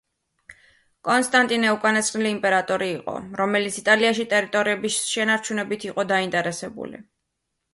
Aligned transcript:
კონსტანტინე 1.09 1.73
უკანასკნელი 1.75 2.31
იმპერატორი 2.35 2.87
იყო, 2.93 3.15
რომელიც 3.41 3.77
იტალიაში 3.83 4.25
ტერიტორიების 4.35 4.99
შენარჩუნებით 5.13 5.87
იყო 5.91 6.07
დაინტერესებული. 6.15 7.05